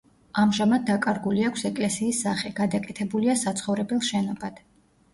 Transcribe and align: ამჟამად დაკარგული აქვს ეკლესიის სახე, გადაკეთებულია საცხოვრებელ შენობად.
ამჟამად 0.43 0.87
დაკარგული 0.87 1.43
აქვს 1.51 1.65
ეკლესიის 1.71 2.23
სახე, 2.29 2.55
გადაკეთებულია 2.63 3.39
საცხოვრებელ 3.47 4.07
შენობად. 4.13 4.63